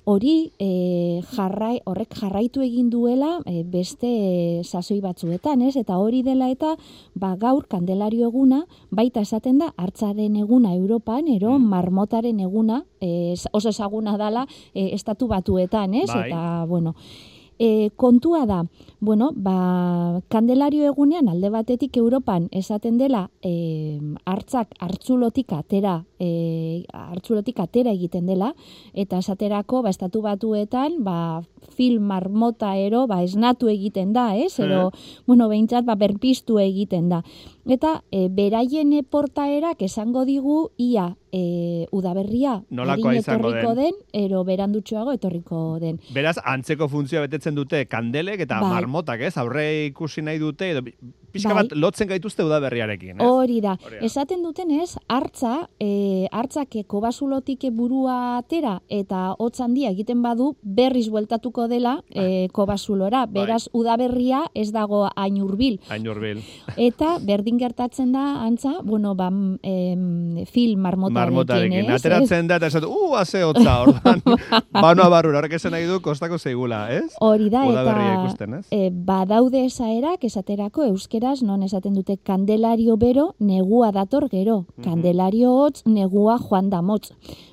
hori 0.10 0.52
e, 0.58 1.22
jarrai, 1.36 1.80
horrek 1.86 2.16
jarraitu 2.18 2.64
egin 2.66 2.90
duela 2.90 3.36
e, 3.46 3.62
beste 3.62 4.10
e, 4.10 4.64
sasoi 4.64 5.00
batzuetan, 5.04 5.62
ez? 5.62 5.76
Eta 5.78 6.00
hori 6.02 6.24
dela 6.26 6.50
eta 6.50 6.74
ba 7.14 7.36
gaur 7.38 7.68
kandelario 7.70 8.30
eguna 8.32 8.64
baita 8.90 9.22
esaten 9.22 9.62
da 9.62 9.70
hartzaren 9.78 10.40
eguna 10.42 10.74
Europan, 10.74 11.30
ero 11.30 11.58
mm. 11.58 11.74
marmotaren 11.74 12.40
eguna, 12.42 12.84
e, 13.02 13.36
oso 13.54 13.70
ezaguna 13.70 14.18
dala 14.18 14.48
e, 14.74 14.90
estatu 14.98 15.30
batuetan, 15.30 15.94
ez? 16.02 16.10
Bai. 16.10 16.26
Eta 16.30 16.66
bueno, 16.70 16.96
e, 17.60 17.92
kontua 17.96 18.46
da, 18.48 18.64
bueno, 19.00 19.32
ba, 19.36 20.22
kandelario 20.32 20.88
egunean 20.88 21.28
alde 21.30 21.52
batetik 21.52 21.98
Europan 22.00 22.48
esaten 22.56 22.98
dela 22.98 23.28
e, 23.44 24.00
hartzak 24.26 24.72
hartzulotik 24.80 25.52
atera, 25.54 26.00
e, 26.20 26.86
hartzulotik 26.96 27.60
atera 27.60 27.92
egiten 27.92 28.32
dela, 28.32 28.54
eta 28.94 29.20
esaterako 29.20 29.84
ba, 29.84 29.92
estatu 29.92 30.24
batuetan 30.24 31.04
ba, 31.04 31.44
film 31.76 32.08
marmota 32.08 32.74
ero 32.80 33.06
ba, 33.12 33.22
esnatu 33.28 33.68
egiten 33.68 34.14
da, 34.16 34.32
ez? 34.40 34.56
Ero, 34.60 34.90
bueno, 35.28 35.50
behintzat 35.52 35.86
ba, 35.86 36.00
berpiztu 36.00 36.60
egiten 36.64 37.12
da. 37.12 37.22
Eta 37.70 38.00
e, 38.10 38.28
beraien 38.34 38.96
portaerak 39.14 39.84
esango 39.86 40.24
digu 40.26 40.72
ia 40.82 41.12
e, 41.32 41.86
udaberria 41.94 42.64
Nolakoa 42.74 43.14
izango 43.20 43.52
den. 43.54 43.76
den, 43.78 44.00
ero 44.26 44.44
berandutxoago 44.44 45.14
etorriko 45.14 45.78
den. 45.80 46.00
Beraz, 46.16 46.40
antzeko 46.42 46.88
funtzioa 46.90 47.28
betetzen 47.28 47.54
dute 47.54 47.84
kandelek 47.86 48.42
eta 48.48 48.58
bai. 48.64 48.72
marmotak, 48.74 49.22
ez? 49.22 49.36
Aurre 49.38 49.68
ikusi 49.92 50.26
nahi 50.26 50.42
dute, 50.42 50.72
edo 50.74 50.82
pixka 51.32 51.54
bai. 51.54 51.64
bat 51.64 51.78
lotzen 51.78 52.10
gaituzte 52.10 52.44
udaberriarekin, 52.46 53.20
ez? 53.20 53.28
Hori 53.28 53.60
da. 53.62 53.76
Esaten 54.02 54.44
duten 54.44 54.72
ez, 54.72 54.98
hartza, 55.08 55.70
e, 55.80 56.28
hartzak 56.32 56.80
kobasulotik 56.88 57.68
burua 57.76 58.38
atera 58.38 58.80
eta 58.88 59.36
hotz 59.40 59.60
handia 59.62 59.90
egiten 59.94 60.22
badu 60.24 60.54
berriz 60.62 61.08
bueltatuko 61.10 61.68
dela 61.68 62.00
e, 62.10 62.48
kobasulora. 62.54 63.26
Bai. 63.26 63.44
Beraz, 63.44 63.68
udaberria 63.74 64.44
ez 64.54 64.70
dago 64.76 65.06
hain 65.16 65.42
hurbil. 65.42 65.80
Hain 65.90 66.08
hurbil. 66.08 66.42
Eta 66.78 67.18
berdin 67.24 67.60
gertatzen 67.60 68.14
da, 68.14 68.26
antza, 68.46 68.76
bueno, 68.84 69.16
ba, 69.16 69.30
em, 69.64 70.46
film 70.46 70.82
marmota 70.86 71.20
marmotarekin. 71.20 71.90
Ateratzen 71.92 72.48
da, 72.50 72.60
eta 72.60 72.70
esatu, 72.72 72.90
uh, 72.90 73.16
haze 73.20 73.44
hotza, 73.44 73.80
ordan. 73.84 74.24
Banoa 74.86 75.10
barrura, 75.12 75.40
horrek 75.42 75.58
esan 75.60 75.76
nahi 75.76 75.88
du, 75.90 76.00
kostako 76.06 76.40
zeigula, 76.40 76.86
ez? 76.94 77.10
Hori 77.26 77.50
da, 77.54 77.66
eta 77.70 77.96
ikusten, 78.14 78.60
e, 78.72 78.90
badaude 78.92 79.66
esaerak, 79.66 80.24
esaterako, 80.30 80.86
euskeraz, 81.20 81.44
non 81.44 81.64
esaten 81.64 81.94
dute, 81.94 82.18
kandelario 82.18 82.98
bero, 82.98 83.36
negua 83.40 83.92
dator 83.92 84.30
gero. 84.30 84.66
Mhm. 84.78 84.84
Kandelario 84.84 85.52
hotz, 85.52 85.84
negua 85.86 86.38
joan 86.38 86.70
da 86.70 86.82
motz. 86.82 87.12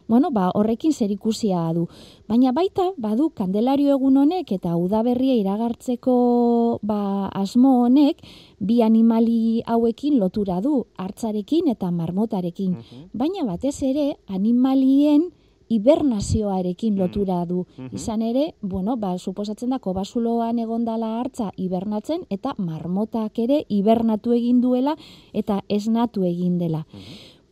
Bueno, 0.09 0.31
ba, 0.31 0.51
horrekin 0.55 0.93
zer 0.93 1.11
ikusia 1.11 1.73
du. 1.75 1.89
Baina 2.29 2.53
baita, 2.53 2.93
badu, 2.97 3.31
kandelario 3.31 3.91
egun 3.97 4.17
honek 4.17 4.53
eta 4.53 4.77
udaberria 4.77 5.35
iragartzeko 5.35 6.79
ba, 6.83 7.29
asmo 7.29 7.85
honek, 7.85 8.23
bi 8.59 8.83
animali 8.83 9.63
hauekin 9.67 10.19
lotura 10.19 10.61
du, 10.61 10.87
hartzarekin 10.97 11.69
eta 11.69 11.91
marmotarekin. 11.91 12.71
Mhm. 12.71 13.11
Baina 13.13 13.45
batez 13.45 13.83
ere, 13.83 14.17
animalien 14.29 15.33
hibernazioarekin 15.69 16.95
mhm. 16.95 17.01
lotura 17.01 17.45
du. 17.47 17.67
Mhm. 17.77 17.95
Izan 17.95 18.23
ere, 18.23 18.55
bueno, 18.63 18.97
ba, 18.97 19.17
suposatzen 19.19 19.71
da, 19.71 19.79
kobasuloan 19.79 20.59
egondala 20.59 21.19
hartza 21.21 21.51
hibernatzen, 21.57 22.27
eta 22.31 22.55
marmotak 22.59 23.39
ere 23.39 23.65
hibernatu 23.69 24.33
egin 24.33 24.61
duela, 24.61 24.97
eta 25.33 25.63
esnatu 25.69 26.25
egin 26.25 26.59
dela. 26.59 26.87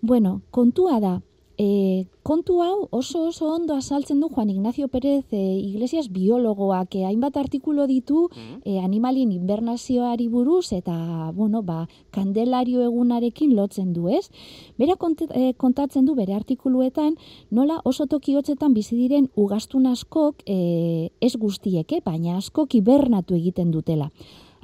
Bueno, 0.03 0.41
kontua 0.51 1.01
da, 1.01 1.21
E, 1.57 2.07
kontu 2.27 2.63
hau 2.65 2.89
oso 2.91 3.29
oso 3.29 3.47
ondo 3.55 3.77
azaltzen 3.77 4.19
du 4.19 4.29
Juan 4.29 4.51
Ignacio 4.51 4.89
Pérez 4.89 5.25
e, 5.31 5.39
Iglesias 5.39 6.09
biologoak 6.11 6.97
e, 6.97 7.05
hainbat 7.07 7.37
artikulo 7.37 7.87
ditu 7.87 8.29
e, 8.65 8.81
animalien 8.81 9.31
invernazioari 9.31 10.27
buruz 10.29 10.73
eta 10.73 11.31
bueno, 11.35 11.63
ba, 11.63 11.87
kandelario 12.11 12.83
egunarekin 12.83 13.55
lotzen 13.55 13.93
du, 13.93 14.09
ez? 14.09 14.33
Bera 14.79 14.99
e, 15.31 15.53
kontatzen 15.55 16.07
du 16.07 16.17
bere 16.19 16.35
artikuluetan 16.35 17.15
nola 17.51 17.79
oso 17.85 18.07
toki 18.07 18.35
hotzetan 18.35 18.75
bizi 18.75 18.97
diren 18.97 19.31
ugastun 19.37 19.87
askok 19.87 20.43
e, 20.47 21.11
ez 21.21 21.37
guztieke, 21.37 22.01
baina 22.05 22.37
askok 22.39 22.75
hibernatu 22.75 23.39
egiten 23.39 23.71
dutela. 23.71 24.11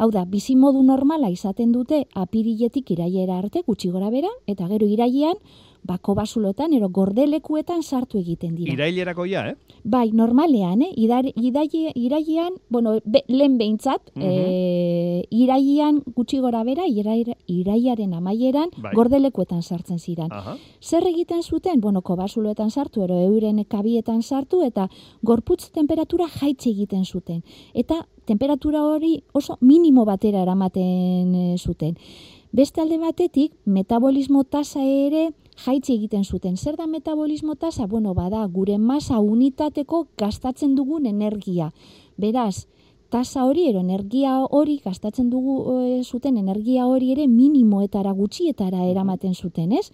Hau 0.01 0.09
da, 0.11 0.25
bizi 0.25 0.55
modu 0.57 0.81
normala 0.83 1.29
izaten 1.29 1.73
dute 1.77 2.07
apiriletik 2.17 2.91
iraiera 2.91 3.37
arte 3.39 3.61
gutxi 3.67 3.91
gora 3.93 4.09
bera, 4.11 4.31
eta 4.49 4.67
gero 4.67 4.87
irailean 4.89 5.37
bako 5.83 6.15
basulotan, 6.15 6.73
ero 6.73 6.89
gordelekuetan 6.89 7.83
sartu 7.83 8.19
egiten 8.19 8.55
dira. 8.55 8.73
Irailerako 8.73 9.27
ja, 9.27 9.47
eh? 9.49 9.57
Bai, 9.85 10.11
normalean, 10.13 10.83
eh? 10.83 10.91
Idar, 10.97 11.25
irailean, 11.35 12.59
bueno, 12.69 12.99
be, 13.05 13.25
lehen 13.29 13.59
behintzat, 13.59 14.13
mm 14.15 15.01
irailean 15.31 16.01
gutxi 16.17 16.39
gora 16.41 16.63
bera, 16.65 16.87
irailearen 16.89 18.15
amaieran, 18.15 18.71
bai. 18.77 18.93
gordelekuetan 18.97 19.63
sartzen 19.63 19.99
ziran. 19.99 20.31
Zer 20.81 21.07
egiten 21.07 21.43
zuten, 21.43 21.81
bueno, 21.81 22.03
kobasuloetan 22.03 22.71
sartu, 22.71 23.05
ero 23.05 23.19
euren 23.21 23.63
kabietan 23.65 24.23
sartu, 24.23 24.63
eta 24.67 24.89
gorputz 25.23 25.71
temperatura 25.71 26.27
jaitxe 26.29 26.71
egiten 26.71 27.05
zuten. 27.05 27.43
Eta 27.75 28.07
temperatura 28.25 28.83
hori 28.83 29.23
oso 29.33 29.59
minimo 29.61 30.05
batera 30.05 30.43
eramaten 30.43 31.35
eh, 31.35 31.57
zuten. 31.59 31.97
Beste 32.53 32.81
alde 32.83 32.99
batetik, 32.99 33.53
metabolismo 33.65 34.43
tasa 34.45 34.83
ere 34.83 35.31
jaitsi 35.65 35.95
egiten 35.95 36.25
zuten. 36.25 36.57
Zer 36.57 36.77
da 36.77 36.87
metabolismo 36.87 37.55
tasa? 37.55 37.87
Bueno, 37.87 38.15
bada, 38.15 38.45
gure 38.47 38.79
masa 38.79 39.21
unitateko 39.21 40.07
gastatzen 40.19 40.75
dugun 40.75 41.07
energia. 41.07 41.71
Beraz, 42.17 42.67
tasa 43.11 43.45
hori, 43.45 43.69
ero 43.69 43.81
energia 43.81 44.39
hori, 44.47 44.81
gastatzen 44.85 45.31
dugu 45.31 45.57
e, 45.75 46.03
zuten 46.05 46.37
energia 46.37 46.87
hori 46.87 47.13
ere 47.13 47.27
minimoetara 47.29 48.13
gutxietara 48.13 48.87
eramaten 48.87 49.35
zuten, 49.35 49.73
ez? 49.73 49.91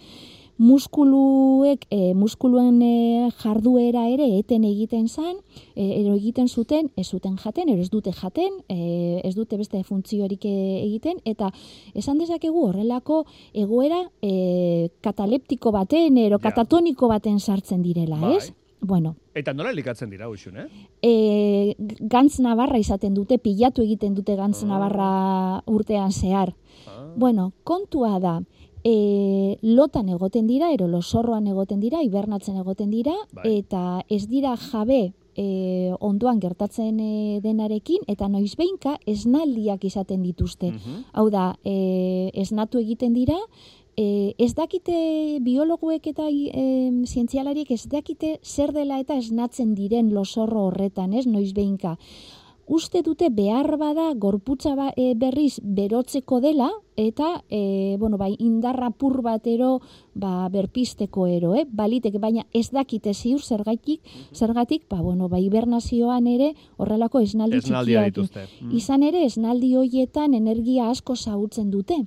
Muskuluek 0.58 1.84
e, 1.90 2.14
muskuluen 2.16 2.80
e, 2.82 3.30
jarduera 3.42 4.06
ere 4.08 4.26
eten 4.38 4.64
egiten 4.64 5.08
zan, 5.08 5.36
e, 5.74 6.00
ero 6.00 6.14
egiten 6.16 6.48
zuten, 6.48 6.90
ez 6.96 7.08
zuten 7.08 7.36
jaten, 7.36 7.68
ero 7.68 7.82
ez 7.82 7.90
dute 7.92 8.12
jaten, 8.12 8.60
e, 8.68 9.20
ez 9.24 9.34
dute 9.36 9.58
beste 9.60 9.82
funtziorik 9.84 10.44
egiten, 10.48 11.20
eta 11.24 11.50
esan 11.94 12.18
dezakegu 12.18 12.68
horrelako 12.68 13.24
egoera 13.52 14.02
e, 14.22 14.88
kataleptiko 15.04 15.72
baten, 15.76 16.16
ero 16.18 16.38
katatoniko 16.38 17.08
baten 17.12 17.40
sartzen 17.40 17.82
direla, 17.84 18.20
bai. 18.20 18.36
ez? 18.36 18.52
Bueno. 18.80 19.16
Eta 19.34 19.52
nola 19.56 19.72
elikatzen 19.72 20.10
dira, 20.12 20.28
uxun, 20.30 20.60
eh? 20.60 20.66
E, 21.02 21.74
gantz 22.12 22.38
nabarra 22.44 22.78
izaten 22.78 23.14
dute, 23.16 23.38
pilatu 23.42 23.82
egiten 23.82 24.14
dute 24.14 24.36
gantz 24.36 24.62
ah. 24.62 24.68
nabarra 24.68 25.10
urtean 25.66 26.12
zehar. 26.12 26.52
Ah. 26.86 27.06
Bueno, 27.16 27.50
kontua 27.64 28.20
da, 28.20 28.38
e, 28.86 29.58
lotan 29.62 30.08
egoten 30.08 30.46
dira, 30.46 30.70
ero 30.74 30.86
losorroan 30.86 31.46
egoten 31.50 31.80
dira, 31.82 32.02
hibernatzen 32.06 32.58
egoten 32.62 32.92
dira, 32.94 33.14
bai. 33.34 33.58
eta 33.58 34.02
ez 34.08 34.26
dira 34.30 34.54
jabe 34.68 35.00
e, 35.34 35.46
ondoan 35.98 36.38
gertatzen 36.40 37.00
e, 37.02 37.40
denarekin, 37.42 38.06
eta 38.06 38.28
noiz 38.30 38.54
behinka 38.58 38.96
esnaldiak 39.06 39.84
izaten 39.90 40.22
dituzte. 40.22 40.70
Mhm. 40.70 41.02
Hau 41.12 41.26
da, 41.34 41.48
e, 41.64 42.30
esnatu 42.46 42.78
egiten 42.78 43.16
dira, 43.16 43.38
e, 43.96 44.34
ez 44.38 44.52
dakite 44.54 45.40
biologuek 45.42 46.06
eta 46.06 46.30
e, 46.30 46.66
zientzialariek 47.10 47.70
ez 47.74 47.84
dakite 47.90 48.38
zer 48.44 48.72
dela 48.76 49.00
eta 49.02 49.18
esnatzen 49.18 49.74
diren 49.74 50.12
losorro 50.14 50.68
horretan, 50.70 51.12
ez, 51.12 51.26
noiz 51.26 51.52
behinka 51.56 51.96
uste 52.66 53.02
dute 53.02 53.30
behar 53.30 53.76
bada 53.78 54.10
gorputza 54.14 54.74
ba, 54.74 54.90
e, 54.96 55.14
berriz 55.14 55.60
berotzeko 55.62 56.40
dela 56.40 56.68
eta 56.96 57.44
e, 57.48 57.96
bueno, 58.00 58.16
bai, 58.18 58.34
indarra 58.40 58.90
pur 58.90 59.22
batero 59.22 59.80
ba, 60.14 60.48
berpisteko 60.48 61.26
ero, 61.28 61.54
eh? 61.54 61.66
baliteke, 61.68 62.18
baina 62.18 62.46
ez 62.56 62.70
dakite 62.72 63.12
ziur 63.14 63.42
zergatik, 63.42 64.00
zergatik, 64.34 64.86
ba, 64.88 65.00
bueno, 65.02 65.28
ba, 65.28 65.38
hibernazioan 65.38 66.26
ere 66.26 66.54
horrelako 66.76 67.20
esnaldi 67.20 67.60
txikiak. 67.60 68.16
Mm. 68.16 68.72
Izan 68.80 69.04
ere, 69.06 69.24
esnaldi 69.28 69.74
hoietan 69.76 70.34
energia 70.34 70.90
asko 70.90 71.16
zautzen 71.16 71.70
dute, 71.70 72.00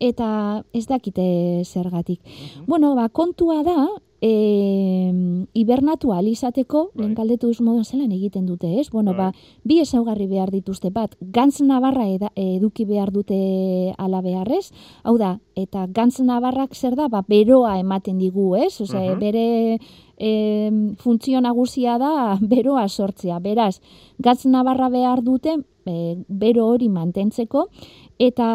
eta 0.00 0.62
ez 0.72 0.86
dakite 0.86 1.64
zergatik. 1.66 2.22
Bueno, 2.66 2.94
ba, 2.94 3.08
kontua 3.08 3.64
da, 3.66 3.88
e, 4.20 5.12
hibernatu 5.54 6.12
alizateko, 6.12 6.90
bai. 6.94 7.02
lehen 7.02 7.14
galdetu 7.14 7.50
duz 7.50 7.60
moduan 7.60 7.84
zelan 7.84 8.12
egiten 8.12 8.46
dute, 8.46 8.80
ez? 8.80 8.88
Bueno, 8.90 9.14
ba, 9.14 9.30
bai. 9.30 9.60
bi 9.64 9.80
ezaugarri 9.80 10.26
behar 10.26 10.50
dituzte, 10.50 10.90
bat, 10.90 11.16
gantz 11.20 11.60
nabarra 11.60 12.06
eduki 12.34 12.84
behar 12.84 13.12
dute 13.12 13.94
ala 13.98 14.22
beharrez, 14.22 14.70
hau 15.02 15.18
da, 15.18 15.38
eta 15.58 15.86
gantz 15.94 16.20
nabarrak 16.24 16.74
zer 16.74 16.94
da, 16.98 17.08
ba, 17.12 17.24
beroa 17.26 17.78
ematen 17.80 18.18
digu, 18.18 18.54
ez? 18.56 18.80
Ose, 18.84 19.02
bere 19.20 19.78
e, 20.16 20.30
funtzio 21.02 21.42
nagusia 21.44 21.98
da 21.98 22.38
beroa 22.54 22.88
sortzea, 22.88 23.40
beraz, 23.44 23.80
gantz 24.18 24.44
nabarra 24.46 24.88
behar 24.92 25.24
dute, 25.26 25.58
e, 25.88 26.16
bero 26.28 26.68
hori 26.70 26.88
mantentzeko, 26.92 27.68
Eta 28.18 28.46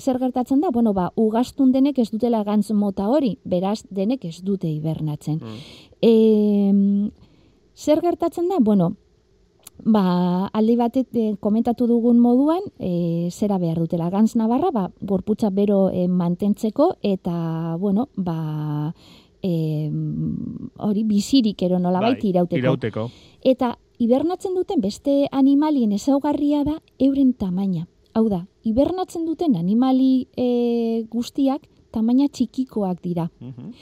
zer 0.00 0.16
gertatzen 0.16 0.62
da, 0.62 0.70
bueno, 0.72 0.94
ba, 0.96 1.10
ugastun 1.20 1.68
denek 1.72 1.98
ez 2.00 2.08
dutela 2.08 2.40
gantz 2.46 2.70
mota 2.72 3.10
hori, 3.12 3.34
beraz 3.44 3.82
denek 3.92 4.24
ez 4.24 4.38
dute 4.40 4.70
hibernatzen. 4.70 5.36
Mm. 5.36 5.58
E, 6.00 7.10
zer 7.76 8.00
gertatzen 8.00 8.48
da, 8.48 8.56
bueno, 8.58 8.94
ba, 9.84 10.48
aldi 10.52 10.76
batet 10.76 11.14
e, 11.14 11.34
komentatu 11.40 11.86
dugun 11.86 12.18
moduan, 12.20 12.62
e, 12.78 13.28
zera 13.30 13.58
behar 13.58 13.78
dutela 13.78 14.10
gantz 14.10 14.36
nabarra, 14.36 14.70
ba, 14.72 14.90
gorputza 15.00 15.50
bero 15.50 15.90
e, 15.90 16.06
mantentzeko, 16.08 16.96
eta, 17.02 17.76
bueno, 17.78 18.08
ba, 18.16 18.92
e, 19.42 19.90
hori 20.78 21.04
bizirik 21.04 21.62
ero 21.62 21.78
nola 21.78 22.00
bai, 22.00 22.16
irauteko. 22.20 22.58
irauteko. 22.58 23.08
Eta 23.44 23.76
hibernatzen 23.98 24.54
duten 24.54 24.80
beste 24.80 25.26
animalien 25.32 25.92
ezaugarria 25.92 26.64
da 26.64 26.80
euren 26.98 27.32
tamaina. 27.32 27.86
Hau 28.16 28.26
da, 28.32 28.46
hibernatzen 28.64 29.26
duten 29.28 29.56
animali 29.56 30.28
e, 30.36 31.04
guztiak 31.12 31.66
tamaina 31.92 32.28
txikikoak 32.28 33.02
dira. 33.04 33.28
Mhm. 33.40 33.72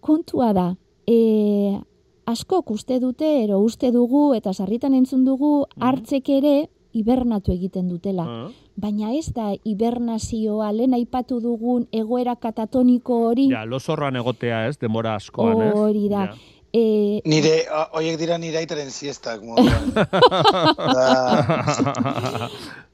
Kontua 0.00 0.52
da, 0.52 0.66
e, 1.06 1.78
askok 2.26 2.70
uste 2.70 3.00
dute, 3.00 3.28
ero 3.44 3.60
uste 3.60 3.92
dugu, 3.92 4.32
eta 4.34 4.52
sarritan 4.52 4.94
entzun 4.94 5.24
dugu, 5.24 5.66
mhm. 5.66 5.82
hartzek 5.82 6.28
ere 6.28 6.56
hibernatu 6.92 7.52
egiten 7.52 7.88
dutela. 7.88 8.24
Ah. 8.28 8.48
Baina 8.76 9.12
ez 9.16 9.32
da 9.32 9.50
hibernazioa 9.52 10.70
lehen 10.72 10.94
aipatu 10.96 11.40
dugun 11.40 11.86
egoera 11.92 12.36
katatoniko 12.36 13.18
hori. 13.28 13.48
Ja, 13.52 13.64
losorroan 13.68 14.16
egotea 14.20 14.66
ez, 14.68 14.78
demora 14.80 15.16
askoan 15.20 15.60
ez. 15.68 15.72
Hori 15.76 16.08
da. 16.12 16.26
E, 16.72 17.20
Nire, 17.28 17.66
oiek 17.92 18.16
dira 18.16 18.38
nire 18.40 18.56
aitaren 18.62 18.88
siestak. 18.90 19.42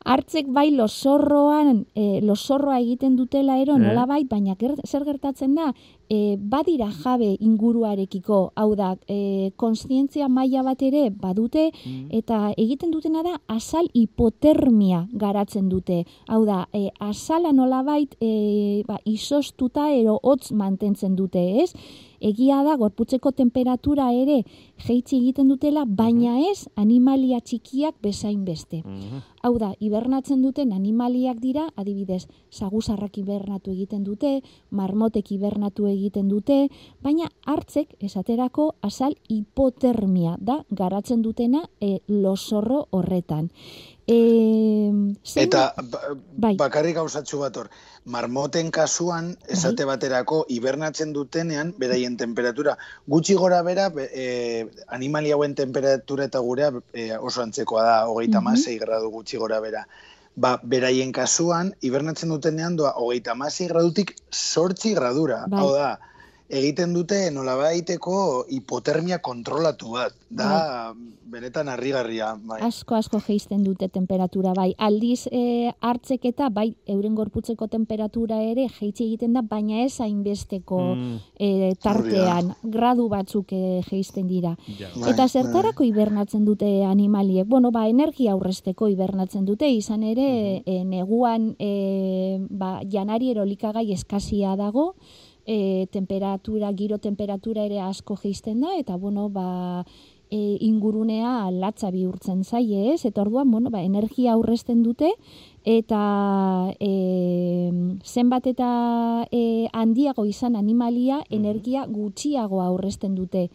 Hartzek 0.08 0.48
bai 0.50 0.70
losorroan, 0.72 1.84
e, 1.94 2.20
losorroa 2.24 2.78
egiten 2.80 3.14
dutela 3.18 3.58
ero, 3.60 3.76
eh? 3.76 3.82
nola 3.82 4.06
bai, 4.08 4.24
baina 4.24 4.56
zer 4.58 5.04
gertatzen 5.04 5.54
da, 5.54 5.68
e, 6.08 6.36
badira 6.40 6.88
jabe 6.90 7.36
inguruarekiko, 7.38 8.52
hau 8.56 8.74
da, 8.74 8.96
e, 9.06 9.52
konstientzia 9.56 10.28
maila 10.28 10.62
bat 10.64 10.82
ere 10.82 11.10
badute, 11.10 11.70
mm. 11.70 12.08
eta 12.22 12.52
egiten 12.56 12.90
dutena 12.90 13.22
da, 13.22 13.36
asal 13.46 13.90
hipotermia 13.92 15.06
garatzen 15.12 15.68
dute. 15.68 16.04
Hau 16.26 16.44
da, 16.48 16.64
e, 16.72 16.88
asala 16.98 17.52
nola 17.52 17.84
bait, 17.84 18.16
e, 18.18 18.82
ba, 18.88 18.98
isostuta 19.04 19.90
ero 19.92 20.18
hotz 20.22 20.50
mantentzen 20.50 21.14
dute, 21.14 21.62
ez? 21.62 21.74
Egia 22.20 22.62
da 22.64 22.76
gorputzeko 22.76 23.32
temperatura 23.32 24.10
ere 24.12 24.42
jeitzi 24.84 25.18
egiten 25.18 25.48
dutela, 25.48 25.84
baina 25.84 26.34
mhm. 26.34 26.50
ez 26.50 26.68
animalia 26.76 27.40
txikiak 27.40 27.96
bezain 28.02 28.44
beste. 28.44 28.82
Mhm. 28.84 29.22
Hau 29.42 29.54
da, 29.58 29.72
hibernatzen 29.78 30.42
duten 30.42 30.72
animaliak 30.74 31.38
dira, 31.40 31.68
adibidez, 31.76 32.26
saguzarrak 32.50 33.18
hibernatu 33.20 33.70
egiten 33.70 34.02
dute, 34.04 34.40
marmotek 34.70 35.30
hibernatu 35.30 35.86
egiten 35.86 36.28
dute, 36.28 36.68
baina 37.02 37.30
hartzek 37.46 37.94
esaterako 38.00 38.72
asal 38.82 39.14
hipotermia 39.28 40.36
da 40.40 40.64
garatzen 40.70 41.22
dutena 41.22 41.62
e, 41.80 42.00
losorro 42.08 42.86
horretan. 42.90 43.50
E, 44.08 44.88
Eta 45.36 45.74
ba, 45.76 46.00
bai. 46.32 46.54
bakarrik 46.56 46.96
gauzatxu 46.96 47.42
bat 47.42 47.56
hor, 47.60 47.68
marmoten 48.08 48.70
kasuan, 48.72 49.34
esate 49.52 49.84
bai. 49.84 49.96
baterako, 49.96 50.38
hibernatzen 50.48 51.12
dutenean, 51.12 51.74
beraien 51.76 52.16
temperatura, 52.16 52.78
gutxi 53.06 53.36
gora 53.36 53.60
bera, 53.66 53.90
e, 54.08 54.64
animali 54.96 55.34
hauen 55.36 55.54
temperatura 55.54 56.24
eta 56.24 56.40
gurea 56.40 56.72
e, 56.94 57.10
oso 57.18 57.44
antzekoa 57.44 57.84
da, 57.84 57.98
hogeita 58.08 58.40
masei 58.40 58.78
gradu 58.80 59.12
gutxi 59.12 59.36
gora 59.36 59.60
bera. 59.60 59.84
Ba, 60.38 60.56
beraien 60.62 61.12
kasuan, 61.12 61.74
hibernatzen 61.84 62.32
dutenean 62.32 62.80
doa, 62.80 62.94
hogeita 62.96 63.34
masei 63.36 63.68
gradutik 63.68 64.14
sortzi 64.32 64.94
gradura. 64.96 65.44
Bai. 65.52 65.60
Hau 65.60 65.74
da, 65.76 65.98
egiten 66.48 66.94
dute 66.96 67.28
nolabaiteko 67.30 68.46
hipotermia 68.48 69.20
kontrolatu 69.20 69.92
bat. 69.98 70.14
Da, 70.28 70.48
bai. 70.92 71.06
benetan 71.28 71.68
harrigarria. 71.68 72.34
Bai. 72.44 72.58
Asko, 72.64 72.96
asko 72.96 73.20
geisten 73.24 73.62
dute 73.64 73.88
temperatura, 73.92 74.54
bai. 74.56 74.70
Aldiz 74.76 75.28
e, 75.32 75.70
hartzek 75.84 76.24
eta, 76.30 76.48
bai, 76.52 76.70
euren 76.88 77.14
gorputzeko 77.16 77.68
temperatura 77.68 78.40
ere 78.44 78.66
jeitsi 78.68 79.06
egiten 79.06 79.36
da, 79.36 79.42
baina 79.44 79.82
ez 79.84 80.00
hainbesteko 80.04 80.80
mm. 80.94 81.14
e, 81.36 81.50
tartean, 81.80 82.52
gradu 82.62 83.08
batzuk 83.12 83.52
e, 83.52 83.62
geisten 83.88 84.28
dira. 84.28 84.54
Bai, 84.68 85.12
eta 85.12 85.28
zertarako 85.28 85.84
bai. 85.84 85.90
hibernatzen 85.92 86.44
dute 86.48 86.68
animaliek? 86.88 87.48
Bueno, 87.48 87.72
ba, 87.72 87.86
energia 87.88 88.32
aurresteko 88.36 88.88
hibernatzen 88.88 89.44
dute, 89.48 89.68
izan 89.68 90.02
ere, 90.02 90.28
mm 90.28 90.62
-hmm. 90.64 90.76
e, 90.80 90.84
neguan, 90.84 91.48
e, 91.58 92.38
ba, 92.50 92.80
janari 92.84 93.32
erolikagai 93.32 93.90
eskazia 93.92 94.56
dago, 94.56 94.94
e, 95.48 95.88
temperatura, 95.90 96.70
giro 96.76 96.98
temperatura 97.00 97.64
ere 97.64 97.80
asko 97.80 98.18
geisten 98.20 98.60
da, 98.60 98.74
eta 98.76 99.00
bueno, 99.00 99.30
ba, 99.32 99.84
e, 100.28 100.58
ingurunea 100.60 101.48
latza 101.50 101.88
bihurtzen 101.90 102.42
zaie, 102.44 102.92
ez? 102.92 103.06
Eta 103.08 103.22
orduan, 103.24 103.50
bueno, 103.50 103.72
ba, 103.72 103.80
energia 103.80 104.34
aurrezten 104.34 104.82
dute, 104.84 105.14
eta 105.64 106.02
e, 106.84 106.90
zenbat 108.04 108.50
eta 108.52 108.68
e, 109.32 109.70
handiago 109.72 110.26
izan 110.28 110.56
animalia, 110.60 111.22
mhm. 111.22 111.40
energia 111.40 111.86
gutxiago 111.88 112.60
aurrezten 112.60 113.16
dute. 113.16 113.48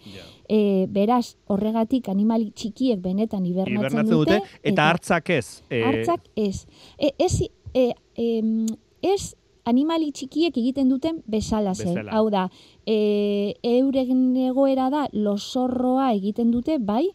E, 0.50 0.88
beraz, 0.90 1.36
horregatik 1.46 2.10
animali 2.10 2.50
txikiek 2.58 3.06
benetan 3.06 3.46
hibernatzen 3.46 4.10
dute, 4.10 4.42
dute. 4.42 4.60
Eta 4.74 4.90
hartzak 4.90 5.30
ez? 5.30 5.62
E... 5.70 5.86
Hartzak 5.86 6.26
ez. 6.36 6.66
E, 6.98 7.14
ez, 7.22 7.38
e, 7.78 7.88
e, 8.18 8.28
ez 9.14 9.36
animali 9.70 10.12
txikiek 10.12 10.58
egiten 10.58 10.90
duten 10.90 11.22
bezala 11.28 11.74
zen. 11.76 12.10
Hau 12.12 12.28
da, 12.34 12.48
e, 12.86 13.54
euren 13.64 14.36
egoera 14.50 14.90
da 14.94 15.06
losorroa 15.14 16.12
egiten 16.14 16.52
dute, 16.52 16.80
bai, 16.80 17.06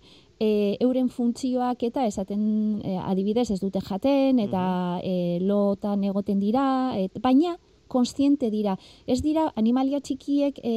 e, 0.41 0.77
euren 0.81 1.09
funtzioak 1.09 1.83
eta 1.91 2.07
esaten 2.07 2.43
e, 2.85 2.97
adibidez 3.03 3.51
ez 3.51 3.61
dute 3.61 3.83
jaten 3.85 4.39
eta 4.43 4.63
e, 5.03 5.39
lotan 5.45 6.05
egoten 6.09 6.41
dira, 6.41 6.95
et, 6.97 7.19
baina 7.23 7.57
konstiente 7.89 8.51
dira. 8.53 8.77
Ez 9.07 9.21
dira 9.25 9.49
animalia 9.57 10.01
txikiek 10.05 10.61
e, 10.63 10.75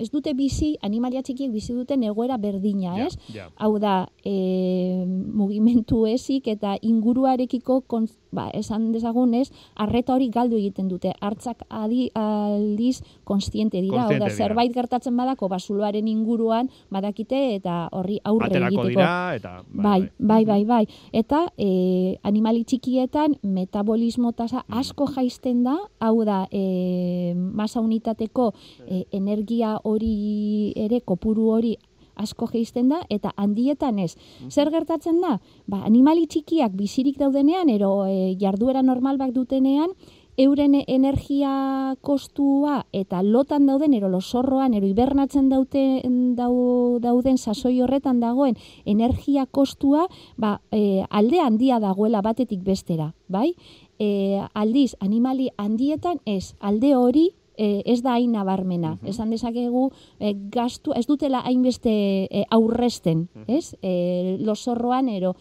ez 0.00 0.08
dute 0.10 0.32
bizi, 0.34 0.74
animalia 0.86 1.22
txikiek 1.22 1.52
bizi 1.52 1.74
duten 1.76 2.02
egoera 2.08 2.38
berdina, 2.40 2.96
ez? 3.04 3.14
ja. 3.34 3.48
Hau 3.60 3.74
da, 3.82 4.08
e, 4.24 5.04
mugimentu 5.06 6.06
ezik 6.08 6.48
eta 6.48 6.76
inguruarekiko, 6.86 7.82
kon, 7.90 8.08
ba, 8.32 8.48
esan 8.56 8.90
dezagun 8.94 9.34
ez, 9.34 9.48
arreta 9.80 10.14
hori 10.14 10.30
galdu 10.32 10.56
egiten 10.58 10.88
dute. 10.88 11.12
Hartzak 11.20 11.64
adi, 11.68 12.08
aldiz 12.16 13.00
konstiente 13.28 13.80
dira. 13.80 14.06
Kontziente 14.06 14.24
Hau 14.24 14.30
da, 14.30 14.46
zerbait 14.46 14.74
gertatzen 14.74 15.16
badako 15.18 15.50
basuloaren 15.52 16.08
inguruan 16.08 16.70
badakite 16.90 17.40
eta 17.56 17.82
horri 17.96 18.20
aurre 18.24 18.50
Aterako 18.50 18.86
egiteko. 18.86 18.88
dira, 18.94 19.34
eta... 19.36 19.54
Bai, 19.70 20.00
bai, 20.18 20.44
bai, 20.48 20.60
bai. 20.64 20.82
Eta 21.12 21.44
e, 21.58 22.16
animali 22.26 22.64
txikietan 22.64 23.36
metabolismo 23.42 24.32
tasa 24.32 24.64
asko 24.68 25.08
jaisten 25.14 25.64
da, 25.66 25.76
hau 26.00 26.24
da, 26.24 26.44
e, 26.50 27.34
masa 27.34 27.82
unitateko 27.84 28.50
e, 28.86 29.04
energia 29.16 29.76
hori 29.90 30.72
ere, 30.76 31.00
kopuru 31.00 31.50
hori 31.56 31.76
asko 32.20 32.48
jaisten 32.52 32.90
da, 32.92 33.00
eta 33.08 33.32
handietan 33.36 33.98
ez. 33.98 34.14
Zer 34.50 34.70
gertatzen 34.72 35.20
da? 35.24 35.38
Ba, 35.70 35.82
animali 35.88 36.26
txikiak 36.30 36.74
bizirik 36.76 37.18
daudenean, 37.20 37.70
ero 37.72 38.04
e, 38.06 38.34
jarduera 38.40 38.82
normal 38.84 39.20
bat 39.20 39.32
dutenean, 39.36 39.94
euren 40.40 40.76
energia 40.86 41.96
kostua 42.00 42.84
eta 42.96 43.20
lotan 43.22 43.66
dauden, 43.68 43.94
ero 43.94 44.08
losorroan, 44.08 44.74
ero 44.74 44.88
hibernatzen 44.88 45.50
dauten, 45.50 46.34
dau, 46.36 46.98
dauden 47.02 47.36
sasoi 47.38 47.80
horretan 47.82 48.20
dagoen 48.22 48.56
energia 48.84 49.46
kostua, 49.46 50.06
ba, 50.36 50.60
e, 50.72 51.04
alde 51.10 51.40
handia 51.44 51.80
dagoela 51.80 52.22
batetik 52.24 52.64
bestera, 52.64 53.12
bai? 53.28 53.52
E, 54.00 54.40
aldiz, 54.54 54.94
animali 55.00 55.50
handietan 55.60 56.22
ez, 56.24 56.54
alde 56.60 56.94
hori 56.96 57.28
e, 57.60 57.82
ez 57.84 58.00
da 58.02 58.16
hain 58.16 58.32
nabarmena. 58.32 58.96
Esan 59.04 59.34
dezakegu 59.34 59.90
e, 60.18 60.32
gastu, 60.52 60.94
ez 60.96 61.04
dutela 61.08 61.42
hainbeste 61.44 61.92
e, 62.24 62.44
aurresten, 62.50 63.26
ez? 63.46 63.76
E, 63.82 64.38
losorroan, 64.40 65.10
ero 65.12 65.34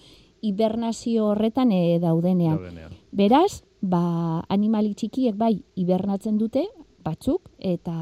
hibernazio 0.44 1.32
horretan 1.32 1.72
e, 1.72 2.00
daudenean. 2.04 2.60
Daudenean. 2.60 2.98
Beraz, 3.16 3.64
ba, 3.82 4.44
animali 4.52 4.94
txikiek 5.00 5.38
bai 5.40 5.56
hibernatzen 5.80 6.38
dute, 6.40 6.68
batzuk, 7.04 7.48
eta 7.64 7.96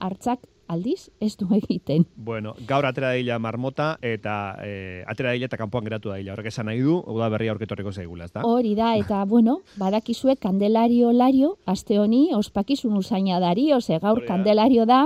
hartzak 0.00 0.48
aldiz 0.68 1.10
ez 1.20 1.36
du 1.40 1.46
egiten. 1.56 2.04
Bueno, 2.16 2.54
gaur 2.68 2.86
atera 2.86 3.08
daila 3.14 3.38
marmota, 3.38 3.96
eta 4.02 4.56
e, 4.62 5.02
atera 5.08 5.32
daila 5.32 5.48
eta 5.48 5.56
kanpoan 5.60 5.84
geratu 5.88 6.12
daila. 6.12 6.32
Horrek 6.34 6.50
esan 6.52 6.66
nahi 6.68 6.82
du, 6.84 6.98
uda 7.06 7.28
berria 7.32 7.52
aurketorreko 7.54 7.92
zaigula, 7.92 8.26
ezta? 8.28 8.42
Hori 8.44 8.74
da, 8.78 8.94
eta, 9.00 9.24
bueno, 9.32 9.60
badakizue 9.80 10.36
kandelario 10.36 11.12
lario, 11.12 11.56
aste 11.66 11.98
honi, 11.98 12.28
ospakizun 12.36 12.96
usaina 13.00 13.40
dari, 13.40 13.72
ose, 13.72 13.98
gaur 13.98 14.18
Hori 14.18 14.26
da. 14.26 14.32
kandelario 14.34 14.86
da, 14.86 15.00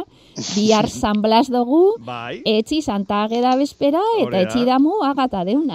bihar 0.55 0.89
San 1.01 1.23
Blas 1.23 1.51
dugu, 1.51 1.97
Bai. 2.05 2.43
etzi 2.45 2.83
Santa 2.83 3.23
Ageda 3.25 3.55
bespera, 3.57 4.03
Hori 4.19 4.27
eta 4.29 4.37
da. 4.37 4.43
etzi 4.49 4.65
damu 4.69 4.99
agata 5.07 5.45
deuna. 5.45 5.71